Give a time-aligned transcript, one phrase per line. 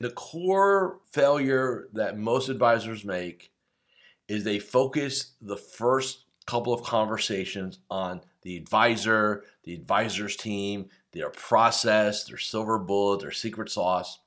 [0.00, 3.52] The core failure that most advisors make
[4.28, 11.30] is they focus the first couple of conversations on the advisor, the advisor's team, their
[11.30, 14.20] process, their silver bullet, their secret sauce.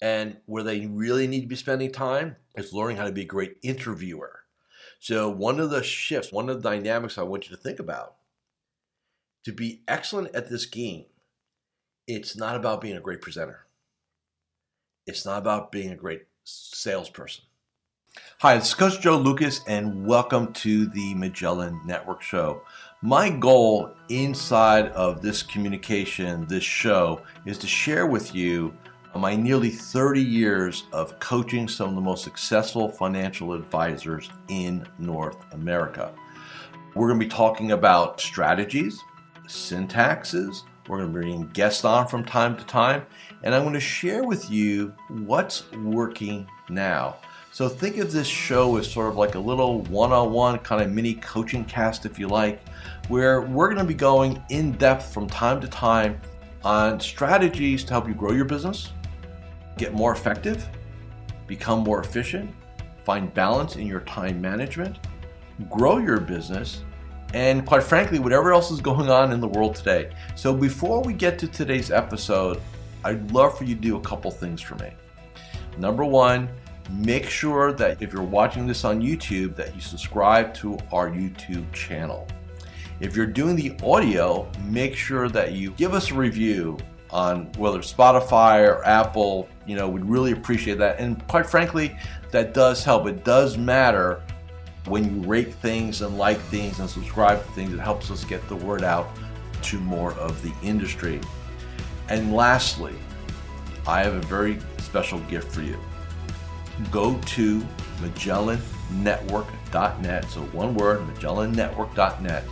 [0.00, 3.26] And where they really need to be spending time is learning how to be a
[3.26, 4.40] great interviewer.
[4.98, 8.16] So, one of the shifts, one of the dynamics I want you to think about
[9.44, 11.04] to be excellent at this game,
[12.06, 13.66] it's not about being a great presenter.
[15.04, 17.42] It's not about being a great salesperson.
[18.38, 22.62] Hi, it's Coach Joe Lucas, and welcome to the Magellan Network Show.
[23.02, 28.72] My goal inside of this communication, this show, is to share with you
[29.16, 35.52] my nearly 30 years of coaching some of the most successful financial advisors in North
[35.52, 36.14] America.
[36.94, 39.00] We're going to be talking about strategies,
[39.48, 43.06] syntaxes, we're going to bring guests on from time to time,
[43.44, 47.16] and I'm going to share with you what's working now.
[47.50, 50.82] So think of this show as sort of like a little one on one kind
[50.82, 52.66] of mini coaching cast, if you like,
[53.08, 56.18] where we're going to be going in depth from time to time
[56.64, 58.92] on strategies to help you grow your business,
[59.76, 60.66] get more effective,
[61.46, 62.50] become more efficient,
[63.04, 64.98] find balance in your time management,
[65.68, 66.84] grow your business,
[67.34, 70.10] and quite frankly, whatever else is going on in the world today.
[70.36, 72.60] So before we get to today's episode,
[73.04, 74.90] I'd love for you to do a couple things for me.
[75.78, 76.48] Number one,
[76.90, 81.70] make sure that if you're watching this on YouTube, that you subscribe to our YouTube
[81.72, 82.26] channel.
[83.00, 86.78] If you're doing the audio, make sure that you give us a review
[87.10, 89.48] on whether Spotify or Apple.
[89.66, 90.98] You know, we'd really appreciate that.
[90.98, 91.96] And quite frankly,
[92.30, 93.06] that does help.
[93.06, 94.22] It does matter
[94.86, 98.46] when you rate things and like things and subscribe to things, it helps us get
[98.48, 99.08] the word out
[99.62, 101.20] to more of the industry.
[102.08, 102.94] And lastly,
[103.86, 105.78] I have a very special gift for you.
[106.90, 107.64] Go to
[108.00, 112.44] MagellanNetwork.net, so one word, MagellanNetwork.net,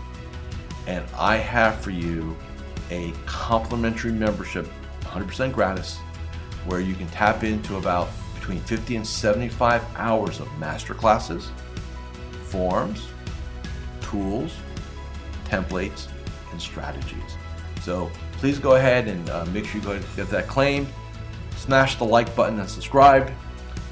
[0.86, 2.36] and I have for you
[2.90, 4.66] a complimentary membership,
[5.02, 5.98] 100% gratis,
[6.66, 11.50] where you can tap into about between 50 and 75 hours of master classes
[12.44, 13.06] forms,
[14.00, 14.56] tools,
[15.44, 16.08] templates,
[16.50, 17.36] and strategies.
[17.82, 20.88] So please go ahead and uh, make sure you go get that claimed.
[21.56, 23.30] Smash the like button and subscribe.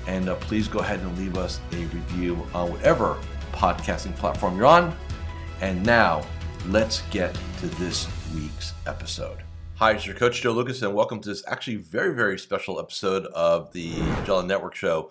[0.07, 3.21] And uh, please go ahead and leave us a review on whatever
[3.53, 4.97] podcasting platform you're on.
[5.61, 6.25] And now,
[6.69, 9.43] let's get to this week's episode.
[9.75, 13.27] Hi, it's your coach Joe Lucas, and welcome to this actually very, very special episode
[13.27, 15.11] of the Magellan Network Show.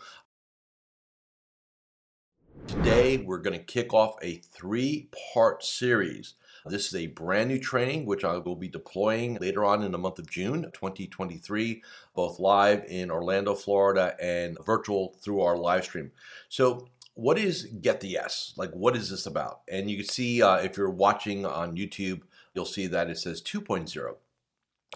[2.65, 6.33] Today, we're going to kick off a three part series.
[6.69, 9.97] This is a brand new training which I will be deploying later on in the
[9.97, 11.83] month of June 2023,
[12.13, 16.11] both live in Orlando, Florida, and virtual through our live stream.
[16.49, 18.53] So, what is Get the Yes?
[18.57, 19.61] Like, what is this about?
[19.67, 22.21] And you can see uh, if you're watching on YouTube,
[22.53, 24.15] you'll see that it says 2.0.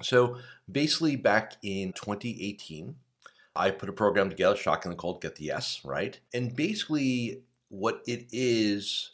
[0.04, 0.38] So,
[0.72, 2.96] basically, back in 2018,
[3.56, 6.20] I put a program together, shockingly called Get the Yes, right?
[6.34, 9.12] And basically, what it is,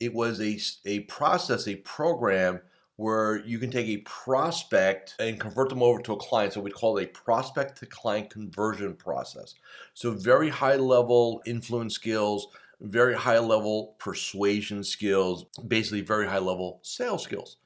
[0.00, 2.60] it was a, a process, a program
[2.96, 6.52] where you can take a prospect and convert them over to a client.
[6.52, 9.54] So we call it a prospect to client conversion process.
[9.94, 12.48] So very high level influence skills,
[12.80, 17.56] very high level persuasion skills, basically very high level sales skills.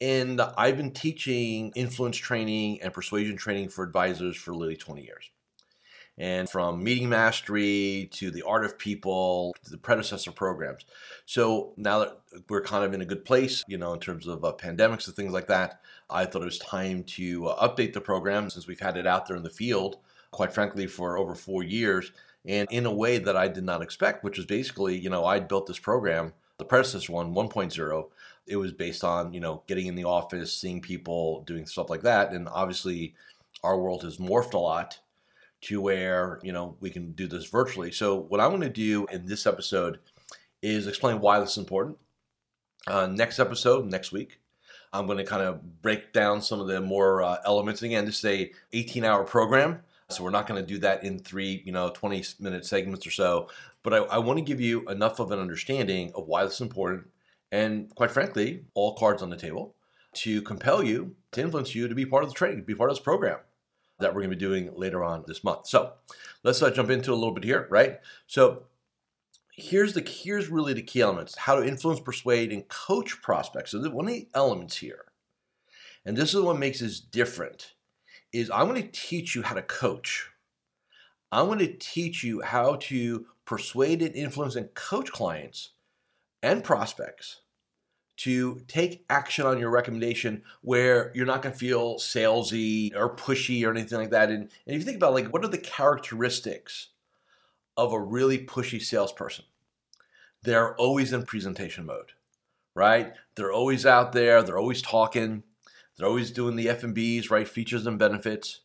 [0.00, 5.30] And I've been teaching influence training and persuasion training for advisors for literally 20 years
[6.18, 10.84] and from meeting mastery to the art of people to the predecessor programs.
[11.26, 12.18] So now that
[12.48, 15.14] we're kind of in a good place, you know, in terms of uh, pandemics and
[15.14, 15.80] things like that,
[16.10, 19.26] I thought it was time to uh, update the program since we've had it out
[19.26, 19.98] there in the field,
[20.32, 22.10] quite frankly, for over four years,
[22.44, 25.38] and in a way that I did not expect, which was basically, you know, I
[25.38, 28.08] built this program, the predecessor one, 1.0.
[28.46, 32.02] It was based on, you know, getting in the office, seeing people, doing stuff like
[32.02, 32.32] that.
[32.32, 33.14] And obviously,
[33.62, 34.98] our world has morphed a lot
[35.60, 37.90] to where you know we can do this virtually.
[37.90, 39.98] So what I'm going to do in this episode
[40.62, 41.98] is explain why this is important.
[42.86, 44.40] Uh, next episode, next week,
[44.92, 47.82] I'm going to kind of break down some of the more uh, elements.
[47.82, 51.18] Again, this is a 18 hour program, so we're not going to do that in
[51.18, 53.48] three, you know, 20 minute segments or so.
[53.82, 56.60] But I, I want to give you enough of an understanding of why this is
[56.60, 57.08] important,
[57.52, 59.74] and quite frankly, all cards on the table
[60.14, 62.96] to compel you, to influence you to be part of the training, be part of
[62.96, 63.38] this program
[63.98, 65.66] that we're going to be doing later on this month.
[65.66, 65.92] So
[66.42, 67.98] let's uh, jump into a little bit here, right?
[68.26, 68.64] So
[69.52, 73.72] here's the here's really the key elements: how to influence, persuade, and coach prospects.
[73.72, 75.04] So one of the elements here,
[76.04, 77.74] and this is what makes this different,
[78.32, 80.30] is I'm going to teach you how to coach.
[81.30, 85.70] I'm going to teach you how to persuade and influence and coach clients
[86.42, 87.42] and prospects
[88.18, 93.64] to take action on your recommendation where you're not going to feel salesy or pushy
[93.64, 94.28] or anything like that.
[94.28, 96.88] And, and if you think about like what are the characteristics
[97.76, 99.44] of a really pushy salesperson?
[100.42, 102.12] They're always in presentation mode,
[102.74, 103.12] right?
[103.36, 104.42] They're always out there.
[104.42, 105.44] They're always talking.
[105.96, 107.46] They're always doing the F and B's, right?
[107.46, 108.60] Features and benefits.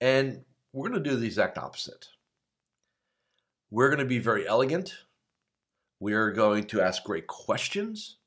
[0.00, 2.06] And we're going to do the exact opposite.
[3.70, 4.94] We're going to be very elegant.
[5.98, 8.18] We're going to ask great questions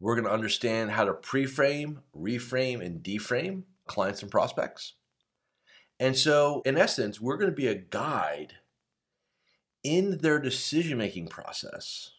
[0.00, 4.94] we're going to understand how to pre-frame, reframe, and deframe clients and prospects.
[5.98, 8.54] And so, in essence, we're going to be a guide
[9.82, 12.12] in their decision making process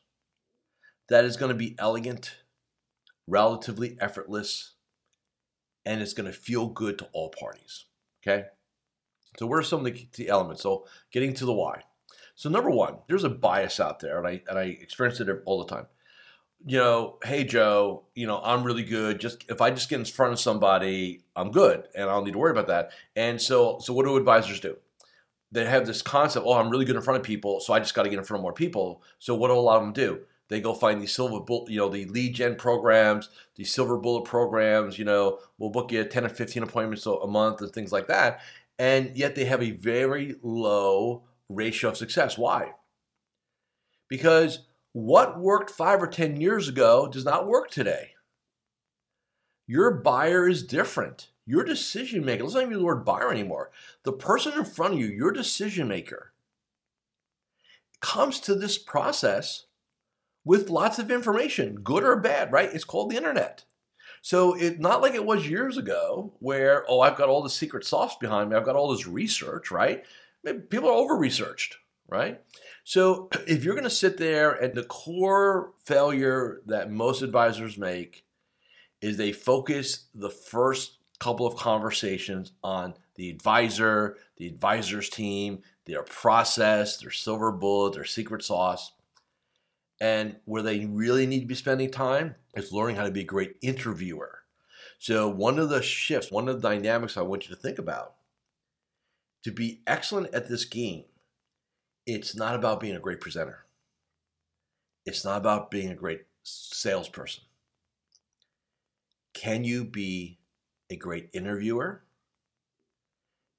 [1.08, 2.36] that is going to be elegant,
[3.28, 4.74] relatively effortless,
[5.86, 7.86] and it's going to feel good to all parties.
[8.22, 8.46] Okay?
[9.38, 10.64] So, what are some of the, elements?
[10.64, 11.84] So, getting to the why.
[12.36, 15.64] So, number one, there's a bias out there, and I, and I experience it all
[15.64, 15.88] the time
[16.66, 19.20] you know, hey Joe, you know, I'm really good.
[19.20, 22.34] Just if I just get in front of somebody, I'm good, and I don't need
[22.34, 22.92] to worry about that.
[23.16, 24.78] And so, so what do advisors do?
[25.52, 26.46] They have this concept.
[26.48, 28.26] Oh, I'm really good in front of people, so I just got to get in
[28.26, 29.02] front of more people.
[29.20, 30.22] So what do a lot of them do?
[30.50, 34.26] They go find these silver bullet, you know, the lead gen programs, the silver bullet
[34.26, 34.98] programs.
[34.98, 38.42] You know, we'll book you 10 or 15 appointments a month and things like that.
[38.80, 42.38] And yet they have a very low ratio of success.
[42.38, 42.74] Why?
[44.08, 44.60] Because
[44.94, 48.12] what worked five or 10 years ago does not work today.
[49.68, 51.30] Your buyer is different.
[51.46, 53.72] Your decision maker, let's not even use the word buyer anymore.
[54.04, 56.34] The person in front of you, your decision maker,
[58.02, 59.66] comes to this process
[60.46, 62.74] with lots of information, good or bad, right?
[62.74, 63.66] It's called the internet.
[64.22, 67.86] So it's not like it was years ago where, oh, I've got all the secret
[67.86, 68.56] sauce behind me.
[68.56, 70.04] I've got all this research, right?
[70.70, 71.78] People are over researched,
[72.08, 72.42] right?
[72.84, 78.26] So if you're going to sit there and the core failure that most advisors make
[79.02, 86.04] is they focus the first couple of conversations on the advisor, the advisor's team, their
[86.04, 88.94] process, their silver bullet, their secret sauce.
[90.02, 93.26] And where they really need to be spending time is learning how to be a
[93.26, 94.40] great interviewer.
[94.98, 98.16] So, one of the shifts, one of the dynamics I want you to think about
[99.44, 101.06] to be excellent at this game
[102.10, 103.66] it's not about being a great presenter.
[105.06, 107.44] It's not about being a great salesperson.
[109.36, 110.40] Can you be
[110.90, 112.04] a great interviewer?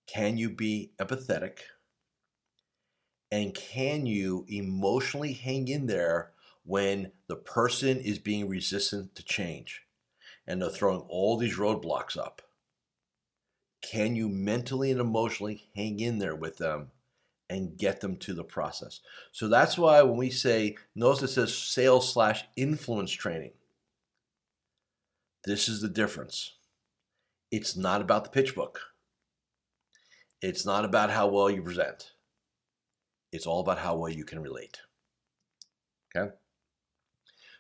[0.09, 1.59] Can you be empathetic?
[3.31, 6.33] And can you emotionally hang in there
[6.65, 9.83] when the person is being resistant to change
[10.49, 12.43] and they're throwing all these roadblocks up?
[13.81, 16.91] Can you mentally and emotionally hang in there with them
[17.51, 19.01] and get them to the process.
[19.33, 23.51] So that's why when we say, notice it says sales slash influence training.
[25.45, 26.55] This is the difference.
[27.51, 28.81] It's not about the pitch book.
[30.41, 32.13] It's not about how well you present.
[33.33, 34.81] It's all about how well you can relate.
[36.17, 36.31] Okay?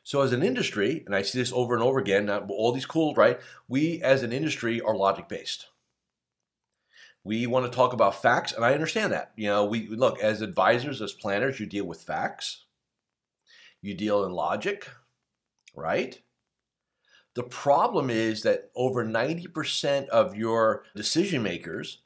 [0.05, 3.15] So as an industry, and I see this over and over again, all these cool,
[3.15, 3.41] right?
[3.69, 5.67] We as an industry are logic based
[7.25, 10.43] we want to talk about facts and i understand that you know we look as
[10.43, 12.65] advisors as planners you deal with facts.
[13.83, 14.89] You deal in logic
[15.75, 16.21] right?
[17.35, 22.03] The problem is that over 90% of your decision makers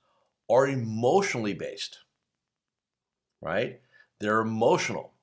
[0.51, 1.99] are emotionally based
[3.41, 3.81] right?
[4.21, 5.14] They're emotional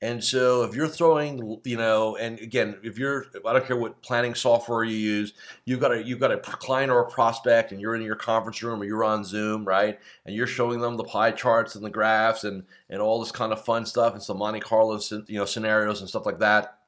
[0.00, 4.00] and so if you're throwing, you know, and again, if you're, I don't care what
[4.00, 5.32] planning software you use,
[5.64, 8.62] you've got a you've got a client or a prospect, and you're in your conference
[8.62, 9.98] room or you're on Zoom, right?
[10.24, 13.52] And you're showing them the pie charts and the graphs and and all this kind
[13.52, 16.78] of fun stuff and some Monte Carlo, you know, scenarios and stuff like that.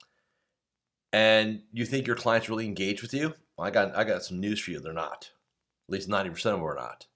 [1.13, 3.35] And you think your clients really engage with you?
[3.59, 4.79] Well, I got I got some news for you.
[4.79, 5.31] They're not.
[5.89, 7.07] At least ninety percent of them are not.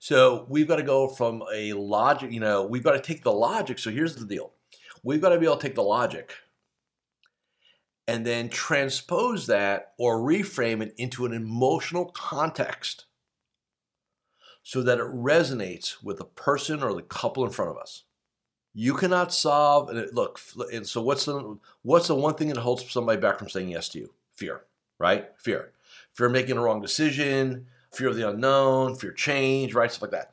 [0.00, 3.32] So we've got to go from a logic, you know, we've got to take the
[3.32, 3.78] logic.
[3.78, 4.52] So here's the deal
[5.04, 6.34] We've got to be able to take the logic
[8.08, 13.04] and then transpose that or reframe it into an emotional context
[14.62, 18.04] so that it resonates with the person or the couple in front of us.
[18.72, 20.40] You cannot solve and it, look
[20.72, 23.88] and so what's the what's the one thing that holds somebody back from saying yes
[23.90, 24.10] to you?
[24.34, 24.62] Fear,
[24.98, 25.28] right?
[25.36, 25.70] Fear.
[26.14, 29.92] Fear of making a wrong decision, fear of the unknown, fear of change, right?
[29.92, 30.32] Stuff like that.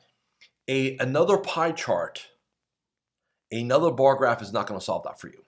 [0.66, 2.26] A another pie chart
[3.52, 5.44] Another bar graph is not going to solve that for you.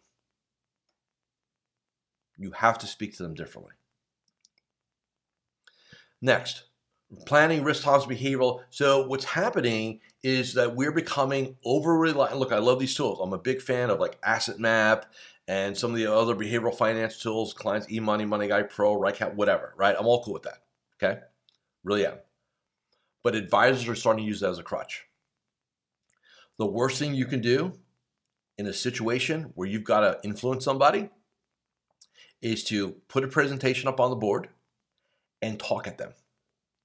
[2.37, 3.73] You have to speak to them differently.
[6.21, 6.65] Next,
[7.27, 8.61] planning, risk tolerance, behavioral.
[8.71, 12.39] So what's happening is that we're becoming over reliant.
[12.39, 13.21] Look, I love these tools.
[13.23, 15.07] I'm a big fan of like Asset Map
[15.47, 19.95] and some of the other behavioral finance tools, clients, eMoney, MoneyGuidePro, RightCap, whatever, right?
[19.99, 20.63] I'm all cool with that.
[21.03, 21.21] Okay.
[21.85, 22.15] Really am.
[23.23, 25.05] But advisors are starting to use that as a crutch.
[26.59, 27.73] The worst thing you can do
[28.59, 31.11] in a situation where you've got to influence somebody
[32.41, 34.49] is to put a presentation up on the board
[35.43, 36.13] and talk at them.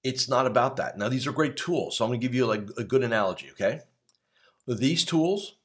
[0.04, 0.98] It's not about that.
[0.98, 1.98] Now, these are great tools.
[1.98, 3.82] So I'm going to give you like a good analogy, okay?
[4.68, 5.58] These tools,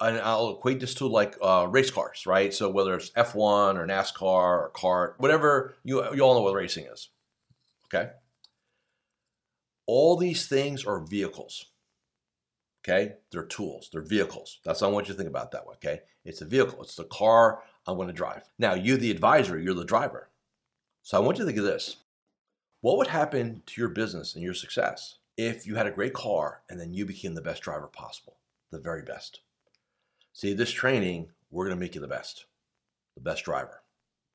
[0.00, 2.54] and I'll equate this to like uh, race cars, right?
[2.54, 6.86] So whether it's F1 or NASCAR or kart, whatever, you, you all know what racing
[6.86, 7.08] is,
[7.86, 8.10] okay?
[9.86, 11.66] All these things are vehicles.
[12.86, 14.58] Okay, they're tools, they're vehicles.
[14.62, 15.76] That's how I want you to think about that one.
[15.76, 18.42] Okay, it's a vehicle, it's the car I'm going to drive.
[18.58, 20.28] Now, you, the advisor, you're the driver.
[21.02, 21.96] So I want you to think of this
[22.82, 26.60] what would happen to your business and your success if you had a great car
[26.68, 28.36] and then you became the best driver possible,
[28.70, 29.40] the very best?
[30.34, 32.44] See, this training, we're going to make you the best,
[33.14, 33.80] the best driver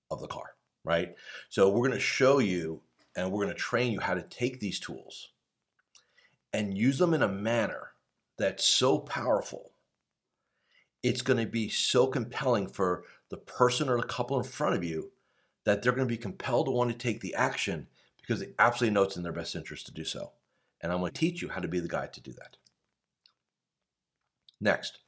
[0.10, 1.14] of the car, right?
[1.50, 2.82] So we're going to show you
[3.16, 5.30] and we're going to train you how to take these tools
[6.52, 7.89] and use them in a manner
[8.40, 9.72] that's so powerful.
[11.04, 14.84] It's going to be so compelling for the person or the couple in front of
[14.84, 15.12] you
[15.66, 17.88] that they're going to be compelled to want to take the action
[18.20, 20.32] because they absolutely know it's in their best interest to do so.
[20.82, 22.58] And I'm going to teach you how to be the guy to do that.
[24.62, 25.00] Next,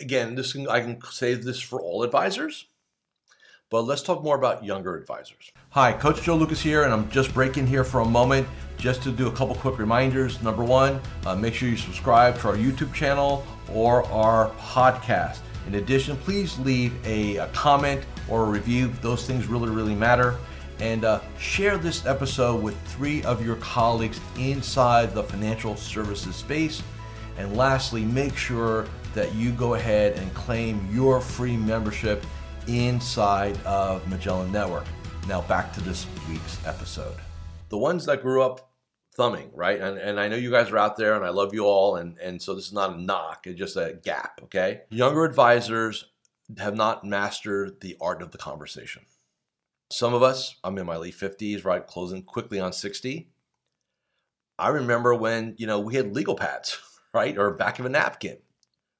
[0.00, 2.66] again, this can, I can say this for all advisors,
[3.70, 5.50] but let's talk more about younger advisors.
[5.70, 8.46] Hi, Coach Joe Lucas here, and I'm just breaking here for a moment
[8.78, 10.40] just to do a couple quick reminders.
[10.42, 15.38] Number one, uh, make sure you subscribe to our YouTube channel or our podcast.
[15.66, 18.92] In addition, please leave a, a comment or a review.
[19.02, 20.36] Those things really, really matter
[20.78, 26.82] and uh, share this episode with three of your colleagues inside the financial services space.
[27.38, 32.24] And lastly, make sure that you go ahead and claim your free membership
[32.66, 34.86] inside of Magellan Network.
[35.28, 37.16] Now, back to this week's episode.
[37.68, 38.70] The ones that grew up
[39.16, 39.80] thumbing, right?
[39.80, 41.96] And, and I know you guys are out there and I love you all.
[41.96, 44.82] And, and so this is not a knock, it's just a gap, okay?
[44.90, 46.06] Younger advisors
[46.58, 49.02] have not mastered the art of the conversation.
[49.90, 53.30] Some of us, I'm in my late 50s, right, closing quickly on 60.
[54.58, 56.78] I remember when, you know, we had legal pads,
[57.14, 58.38] right, or back of a napkin,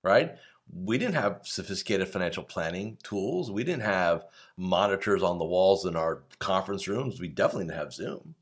[0.02, 0.36] right?
[0.72, 3.50] We didn't have sophisticated financial planning tools.
[3.50, 4.24] We didn't have
[4.56, 7.20] monitors on the walls in our conference rooms.
[7.20, 8.34] We definitely didn't have Zoom.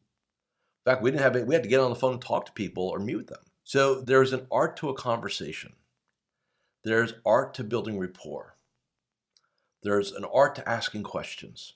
[0.87, 1.47] In fact, we didn't have it.
[1.47, 3.43] We had to get on the phone and talk to people or mute them.
[3.63, 5.75] So there's an art to a conversation.
[6.83, 8.57] There's art to building rapport.
[9.83, 11.75] There's an art to asking questions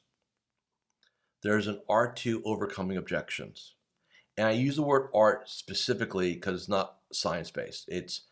[1.42, 3.74] there's an art to overcoming objections.
[4.36, 7.84] And I use the word art specifically because it's not science based.
[7.88, 8.22] It's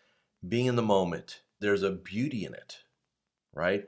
[0.47, 1.41] being in the moment.
[1.61, 2.79] There's a beauty in it,
[3.55, 3.85] right?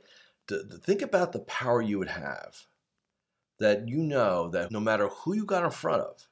[0.48, 2.66] To, to think about the power you would have
[3.58, 6.28] that you know that no matter who you got in front of,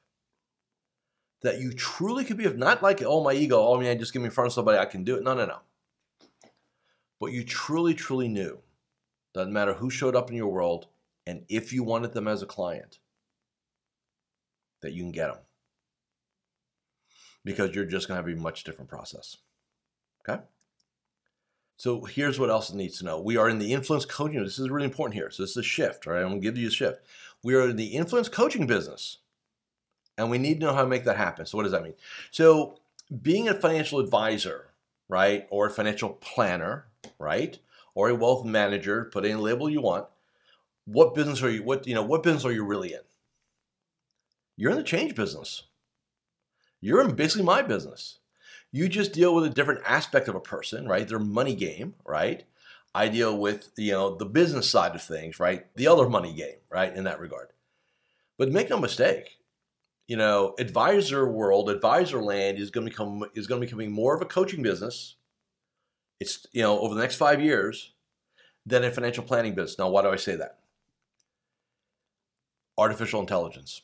[1.43, 4.21] that you truly could be of not like, oh, my ego, oh, man, just give
[4.21, 5.23] me in front of somebody, I can do it.
[5.23, 5.59] No, no, no.
[7.19, 8.59] But you truly, truly knew,
[9.33, 10.87] doesn't matter who showed up in your world,
[11.25, 12.99] and if you wanted them as a client,
[14.81, 15.43] that you can get them.
[17.43, 19.37] Because you're just going to have a much different process.
[20.27, 20.41] Okay?
[21.77, 23.19] So here's what else it needs to know.
[23.19, 24.43] We are in the influence coaching.
[24.43, 25.29] This is really important here.
[25.29, 26.23] So this is a shift, right?
[26.23, 27.01] I'm to give you a shift.
[27.43, 29.19] We are in the influence coaching business,
[30.17, 31.45] and we need to know how to make that happen.
[31.45, 31.93] So what does that mean?
[32.31, 32.79] So
[33.21, 34.71] being a financial advisor,
[35.07, 36.87] right, or a financial planner,
[37.19, 37.59] right,
[37.93, 40.07] or a wealth manager, put any label you want,
[40.87, 43.01] what business are you what you know what business are you really in
[44.55, 45.63] you're in the change business
[46.79, 48.19] you're in basically my business
[48.71, 51.07] you just deal with a different aspect of a person right?
[51.07, 52.43] Their money game right?
[52.95, 55.65] I deal with you know the business side of things right?
[55.75, 57.49] The other money game right in that regard.
[58.37, 59.37] But make no mistake
[60.07, 63.91] you know advisor world advisor land is going to become is going to be becoming
[63.91, 65.15] more of a coaching business.
[66.19, 67.93] It's you know over the next five years
[68.65, 69.77] than a financial planning business.
[69.77, 70.59] Now why do i say that?
[72.77, 73.81] Artificial intelligence.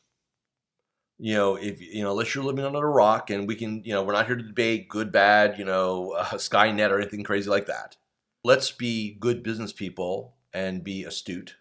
[1.20, 3.94] You know, if you know, unless you're living under a rock, and we can, you
[3.94, 7.50] know, we're not here to debate good, bad, you know, uh, Skynet or anything crazy
[7.50, 7.98] like that.
[8.44, 11.56] Let's be good business people and be astute.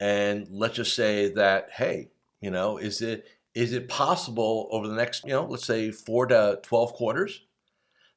[0.00, 2.10] And let's just say that, hey,
[2.40, 6.26] you know, is it is it possible over the next, you know, let's say four
[6.26, 7.42] to twelve quarters,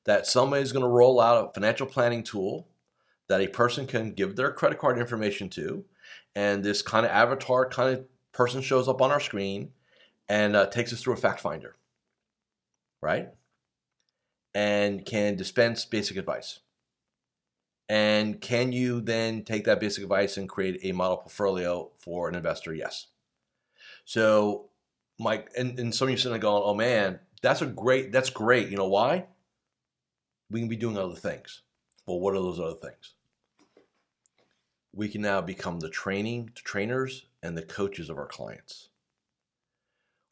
[0.05, 2.67] that somebody's going to roll out a financial planning tool
[3.27, 5.84] that a person can give their credit card information to
[6.36, 9.72] and this kind of avatar kind of person shows up on our screen
[10.27, 11.75] and uh, takes us through a fact finder,
[13.01, 13.29] right?
[14.53, 16.60] And can dispense basic advice.
[17.88, 22.36] And can you then take that basic advice and create a model portfolio for an
[22.36, 22.74] investor?
[22.74, 23.08] Yes.
[24.05, 24.70] So,
[25.20, 28.32] Mike, and, and some of you sitting there going, oh man, that's a great, that's
[28.32, 28.70] great.
[28.70, 29.25] You know why?
[30.50, 31.62] We can be doing other things.
[32.08, 33.13] Well, what are those other things?
[34.94, 38.89] We can now become the training trainers and the coaches of our clients.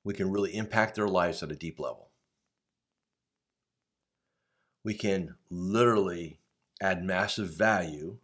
[0.04, 2.10] We can really impact their lives at a deep level.
[4.84, 6.40] We can literally
[6.82, 8.18] add massive value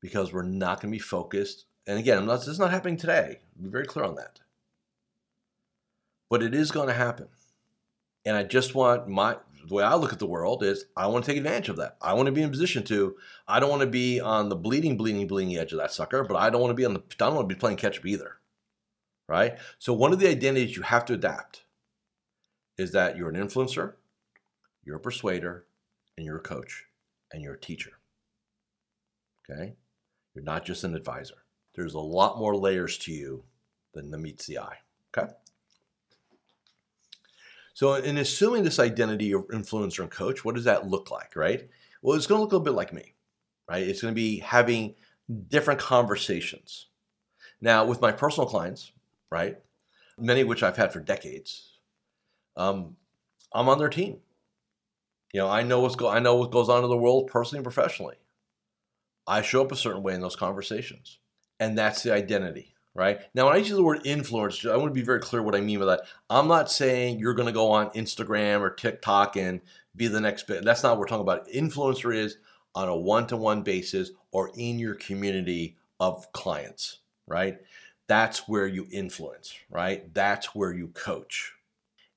[0.00, 1.66] because we're not going to be focused.
[1.86, 3.40] And again, not, this is not happening today.
[3.60, 4.40] Be very clear on that.
[6.28, 7.28] But it is going to happen.
[8.24, 11.24] And I just want my the way I look at the world is I want
[11.24, 11.96] to take advantage of that.
[12.00, 13.16] I want to be in a position to.
[13.46, 16.36] I don't want to be on the bleeding, bleeding, bleeding edge of that sucker, but
[16.36, 17.00] I don't want to be on the.
[17.00, 18.36] I don't want to be playing catch up either.
[19.30, 19.58] Right.
[19.78, 21.62] So one of the identities you have to adapt
[22.76, 23.92] is that you're an influencer,
[24.84, 25.66] you're a persuader,
[26.16, 26.86] and you're a coach,
[27.32, 27.92] and you're a teacher.
[29.48, 29.74] Okay.
[30.34, 31.44] You're not just an advisor.
[31.76, 33.44] There's a lot more layers to you
[33.94, 34.78] than the meets the eye.
[35.16, 35.30] Okay.
[37.72, 41.68] So, in assuming this identity of influencer and coach, what does that look like, right?
[42.02, 43.14] Well, it's going to look a little bit like me,
[43.68, 43.86] right?
[43.86, 44.96] It's going to be having
[45.46, 46.88] different conversations.
[47.60, 48.90] Now, with my personal clients,
[49.30, 49.58] right,
[50.18, 51.78] many of which I've had for decades,
[52.56, 52.96] um,
[53.54, 54.18] I'm on their team.
[55.32, 57.58] You know, I know what's go- I know what goes on in the world personally
[57.58, 58.16] and professionally.
[59.26, 61.18] I show up a certain way in those conversations,
[61.60, 63.20] and that's the identity right?
[63.34, 65.60] Now, when I use the word influence, I want to be very clear what I
[65.60, 66.02] mean by that.
[66.28, 69.60] I'm not saying you're going to go on Instagram or TikTok and
[69.94, 70.64] be the next bit.
[70.64, 71.48] That's not what we're talking about.
[71.48, 72.36] Influencer is
[72.74, 77.58] on a one to one basis or in your community of clients, right?
[78.10, 80.12] That's where you influence, right?
[80.12, 81.52] That's where you coach.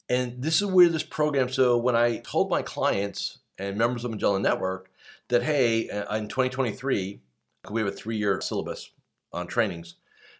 [0.10, 4.10] And this is where this program, so when I told my clients and members of
[4.10, 4.90] Magellan Network
[5.28, 7.22] that, hey, uh, in 2023,
[7.70, 8.90] we have a three year syllabus
[9.32, 9.96] on trainings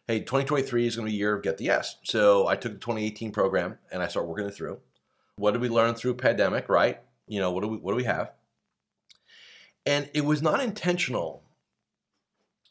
[0.08, 1.98] hey, 2023 is going to be a year of Get the Yes.
[2.04, 4.80] So I took the 2018 program and I started working it through.
[5.38, 7.00] What did we learn through pandemic, right?
[7.28, 8.32] You know, what do we what do we have?
[9.86, 11.44] And it was not intentional,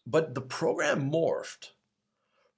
[0.06, 1.70] but the program morphed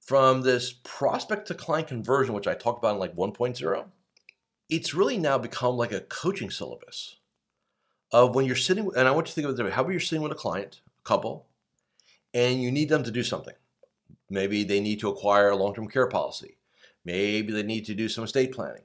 [0.05, 3.85] from this prospect to client conversion, which I talked about in like 1.0.
[4.69, 7.17] It's really now become like a coaching syllabus
[8.13, 10.01] of when you're sitting, and I want you to think of it how about you're
[10.01, 11.47] sitting with a client, a couple,
[12.33, 13.55] and you need them to do something
[14.31, 16.57] Maybe they need to acquire a long term care policy.
[17.05, 18.83] Maybe they need to do some estate planning.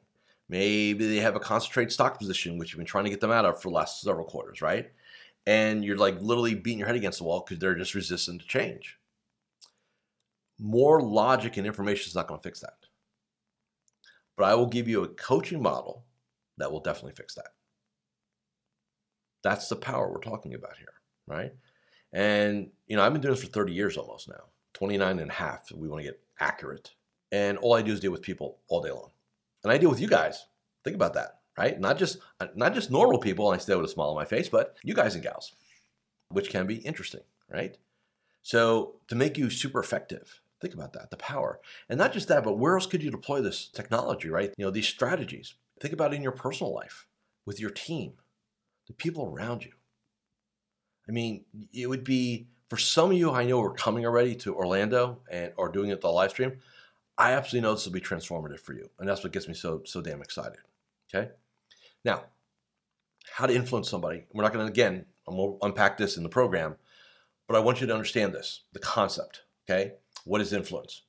[0.48, 3.46] Maybe they have a concentrated stock position, which you've been trying to get them out
[3.46, 4.92] of for the last several quarters, right?
[5.48, 8.48] And you're like literally beating your head against the wall because they're just resistant to
[8.48, 8.99] change.
[10.60, 12.74] More logic and information is not going to fix that.
[14.38, 16.06] But I will give you a coaching model
[16.58, 17.54] that will definitely fix that.
[19.44, 20.94] That's the power we're talking about here,
[21.28, 21.54] right?
[22.12, 24.44] And, you know, I've been doing this for 30 years almost now.
[24.74, 25.72] 29 and a half.
[25.72, 26.92] We want to get accurate.
[27.32, 29.12] And all I do is deal with people all day long.
[29.64, 30.48] And I deal with you guys.
[30.84, 31.80] Think about that, right?
[31.80, 32.20] Not just
[32.56, 34.94] not just normal people, and I stay with a smile on my face, but you
[34.94, 35.54] guys and gals,
[36.30, 37.78] which can be interesting, right?
[38.42, 41.60] So to make you super effective, think about that, the power.
[41.90, 44.54] And not just that, but where else could you deploy this technology, right?
[44.58, 45.56] You know, these strategies.
[45.80, 47.08] Think about it in your personal life,
[47.46, 48.14] with your team,
[48.88, 49.72] the people around you.
[51.08, 54.56] I mean, it would be for some of you, I know are coming already to
[54.56, 56.60] Orlando and are doing it the live stream.
[57.18, 59.82] I absolutely know this will be transformative for you, and that's what gets me so
[59.86, 60.60] so damn excited.
[61.14, 61.32] Okay,
[62.06, 62.26] now
[63.34, 64.26] how to influence somebody.
[64.32, 65.06] We're not going to again.
[65.28, 66.76] I'm going to unpack this in the program,
[67.48, 69.42] but I want you to understand this: the concept.
[69.70, 69.94] Okay,
[70.26, 71.04] what is influence?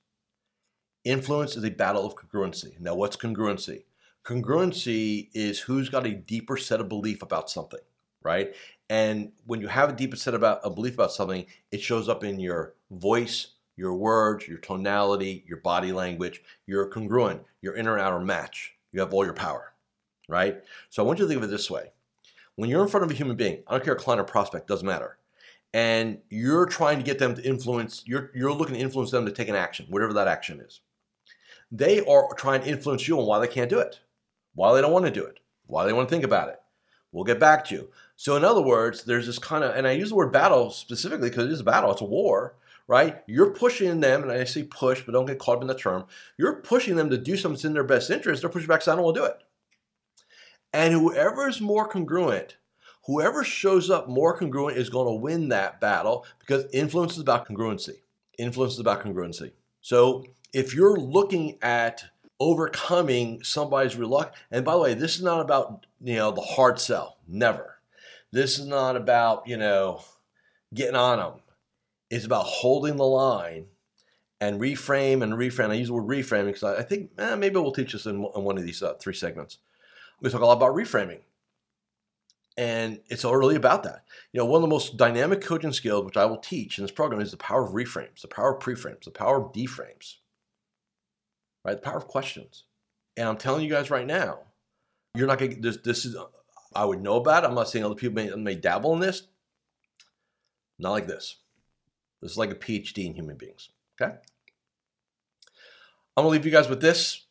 [1.05, 2.79] Influence is a battle of congruency.
[2.81, 3.85] Now, what's congruency?
[4.25, 7.81] Congruency is who's got a deeper set of belief about something,
[8.23, 8.55] right?
[8.89, 12.25] And when you have a deeper set about a belief about something, it shows up
[12.25, 16.43] in your voice, your words, your tonality, your body language.
[16.67, 17.43] You're congruent.
[17.63, 18.75] Your inner and outer match.
[18.93, 19.73] You have all your power,
[20.29, 20.63] right?
[20.89, 21.93] So I want you to think of it this way:
[22.57, 24.87] when you're in front of a human being, I don't care client or prospect, doesn't
[24.87, 25.19] matter,
[25.73, 28.03] and you're trying to get them to influence.
[28.07, 30.81] You're you're looking to influence them to take an action, whatever that action is.
[31.71, 34.01] They are trying to influence you on why they can't do it,
[34.55, 36.61] why they don't want to do it, why they want to think about it.
[37.13, 37.89] We'll get back to you.
[38.17, 41.31] So, in other words, there's this kind of, and I use the word battle specifically
[41.31, 42.55] because it is a battle, it's a war,
[42.87, 43.23] right?
[43.27, 46.05] You're pushing them, and I say push, but don't get caught up in the term.
[46.37, 48.43] You're pushing them to do something that's in their best interest.
[48.43, 49.39] They're pushing back, saying, I don't want to do it.
[50.73, 52.57] And whoever is more congruent,
[53.11, 57.49] whoever shows up more congruent is going to win that battle because influence is about
[57.49, 57.97] congruency.
[58.39, 59.51] Influence is about congruency.
[59.81, 62.05] So, if you're looking at
[62.41, 64.43] overcoming somebody's reluctance.
[64.51, 67.19] And by the way, this is not about, you know, the hard sell.
[67.29, 67.77] Never.
[68.33, 70.03] This is not about, you know,
[70.73, 71.41] getting on them.
[72.09, 73.67] It's about holding the line
[74.41, 75.71] and reframe and reframe.
[75.71, 78.45] I use the word reframing because I, think eh, maybe we'll teach this in, in
[78.45, 79.59] one of these uh, three segments.
[80.21, 81.21] We talk a lot about reframing.
[82.61, 84.05] And it's all really about that.
[84.35, 86.91] You know, one of the most dynamic coaching skills, which I will teach in this
[86.91, 90.17] program, is the power of reframes, the power of preframes, the power of deframes,
[91.65, 91.77] right?
[91.77, 92.65] The power of questions.
[93.17, 94.41] And I'm telling you guys right now,
[95.15, 96.19] you're not going to, this, this is,
[96.77, 97.47] I would know about it.
[97.47, 99.23] I'm not saying other people may, may dabble in this.
[100.79, 101.37] Not like this.
[102.21, 103.71] This is like a PhD in human beings.
[103.99, 104.13] Okay.
[106.15, 107.25] I'm gonna leave you guys with this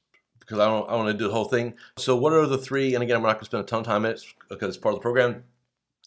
[0.50, 1.76] because I don't I want to do the whole thing.
[1.98, 2.96] So what are the three?
[2.96, 4.94] And again, I'm not gonna spend a ton of time on it because it's part
[4.94, 5.44] of the program.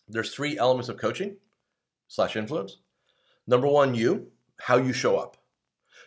[0.08, 1.36] There's three elements of coaching
[2.08, 2.78] slash influence.
[3.46, 5.36] Number one, you, how you show up.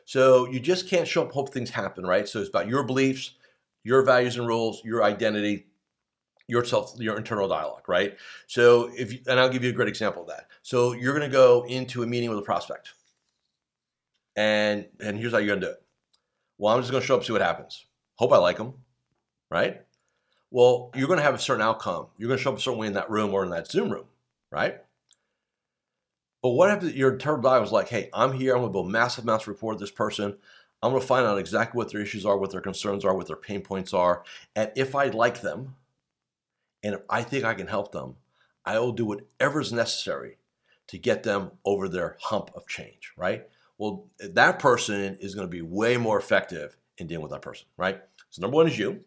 [0.03, 2.27] So you just can't show up, hope things happen, right?
[2.27, 3.35] So it's about your beliefs,
[3.83, 5.67] your values and rules, your identity,
[6.47, 8.17] yourself, your internal dialogue, right?
[8.47, 10.47] So if you, and I'll give you a great example of that.
[10.61, 12.93] So you're going to go into a meeting with a prospect,
[14.35, 15.81] and and here's how you're going to do it.
[16.57, 17.85] Well, I'm just going to show up, see what happens.
[18.15, 18.73] Hope I like them,
[19.49, 19.81] right?
[20.51, 22.07] Well, you're going to have a certain outcome.
[22.17, 23.89] You're going to show up a certain way in that room or in that Zoom
[23.89, 24.05] room,
[24.51, 24.81] right?
[26.41, 28.53] But what if your internal dialogue was like, hey, I'm here.
[28.53, 30.37] I'm going to build massive amounts of rapport with this person.
[30.81, 33.27] I'm going to find out exactly what their issues are, what their concerns are, what
[33.27, 34.23] their pain points are.
[34.55, 35.75] And if I like them,
[36.83, 38.17] and if I think I can help them,
[38.63, 40.37] I will do whatever is necessary
[40.87, 43.47] to get them over their hump of change, right?
[43.77, 47.67] Well, that person is going to be way more effective in dealing with that person,
[47.77, 48.01] right?
[48.29, 49.03] So, number one is you.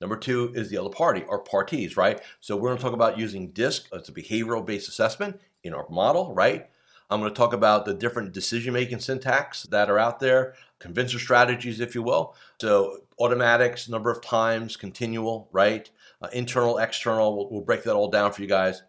[0.00, 2.20] Number two is the other party or parties, right?
[2.40, 5.86] So, we're going to talk about using DISC as a behavioral based assessment in our
[5.88, 6.68] model, right?
[7.10, 11.18] I'm going to talk about the different decision making syntax that are out there, convincer
[11.18, 12.34] strategies, if you will.
[12.60, 15.90] So, automatics, number of times, continual, right?
[16.22, 18.82] Uh, internal, external, we'll, we'll, break that all down for you guys.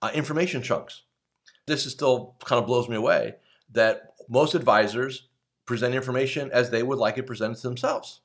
[0.00, 1.02] Uh, information chunks.
[1.66, 3.34] This is still kind of blows me away
[3.72, 5.28] that most advisors
[5.66, 8.20] present information as they would like it presented to themselves.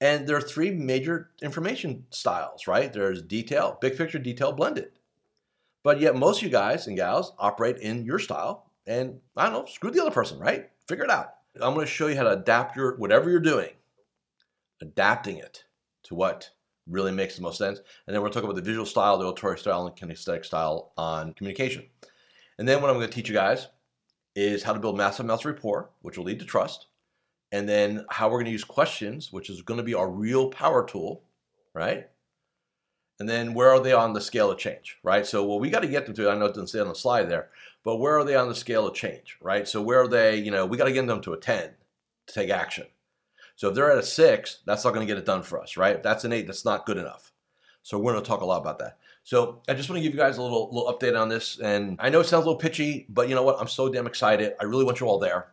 [0.00, 2.92] And there are three major information styles, right?
[2.92, 4.90] There's detail, big picture, detail, blended.
[5.82, 9.52] But yet, most of you guys and gals operate in your style, and I don't
[9.52, 10.70] know, screw the other person, right?
[10.88, 11.34] Figure it out.
[11.60, 13.70] I'm going to show you how to adapt your whatever you're doing,
[14.80, 15.64] adapting it
[16.04, 16.50] to what
[16.86, 17.80] really makes the most sense.
[18.06, 21.34] And then to talk about the visual style, the auditory style, and kinesthetic style on
[21.34, 21.84] communication.
[22.58, 23.68] And then what I'm going to teach you guys
[24.40, 26.86] is how to build massive amounts of rapport, which will lead to trust.
[27.52, 30.50] And then how we're going to use questions, which is going to be our real
[30.50, 31.24] power tool,
[31.74, 32.08] right?
[33.18, 35.26] And then where are they on the scale of change, right?
[35.26, 36.94] So, well, we got to get them to, I know it doesn't say on the
[36.94, 37.50] slide there,
[37.84, 39.68] but where are they on the scale of change, right?
[39.68, 41.70] So, where are they, you know, we got to get them to a 10
[42.28, 42.86] to take action.
[43.56, 45.76] So, if they're at a six, that's not going to get it done for us,
[45.76, 45.96] right?
[45.96, 47.29] If that's an eight, that's not good enough.
[47.82, 48.98] So, we're going to talk a lot about that.
[49.22, 51.58] So I just want to give you guys a little little update on this.
[51.60, 53.60] And I know it sounds a little pitchy, but you know what?
[53.60, 54.54] I'm so damn excited.
[54.60, 55.52] I really want you all there.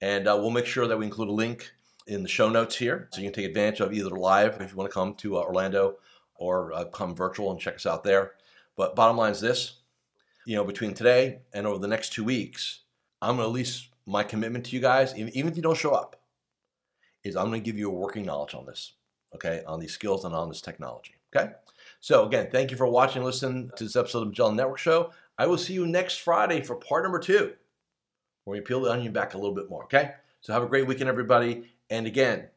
[0.00, 1.72] And uh, we'll make sure that we include a link
[2.06, 4.76] in the show notes here, so you can take advantage of either live if you
[4.76, 5.96] want to come to uh, Orlando
[6.34, 8.32] or uh, come virtual and check us out there.
[8.76, 9.80] But bottom line is this:
[10.44, 12.80] you know, between today and over the next two weeks,
[13.22, 15.92] I'm going to at least my commitment to you guys, even if you don't show
[15.92, 16.20] up,
[17.22, 18.92] is I'm going to give you a working knowledge on this,
[19.34, 21.52] okay, on these skills and on this technology, okay.
[22.00, 25.12] So again, thank you for watching and listening to this episode of Magellan Network Show.
[25.38, 27.54] I will see you next Friday for part number two,
[28.44, 29.84] where we peel the onion back a little bit more.
[29.84, 30.12] Okay.
[30.40, 31.64] So have a great weekend, everybody.
[31.88, 32.48] And again,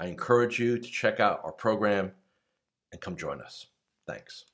[0.00, 2.12] I encourage you to check out our program
[2.90, 3.66] and come join us.
[4.06, 4.46] Thanks.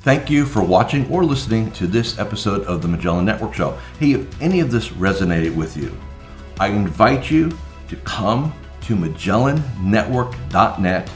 [0.00, 3.78] Thank you for watching or listening to this episode of the Magellan Network Show.
[3.98, 5.96] Hey, if any of this resonated with you,
[6.60, 7.50] I invite you
[7.88, 11.10] to come to MagellanNetwork.net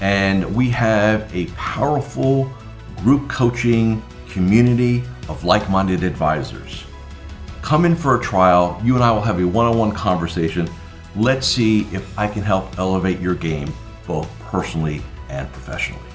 [0.00, 2.50] and we have a powerful
[2.98, 6.84] group coaching community of like minded advisors.
[7.62, 8.80] Come in for a trial.
[8.82, 10.68] You and I will have a one on one conversation.
[11.16, 13.72] Let's see if I can help elevate your game
[14.06, 16.09] both personally and professionally.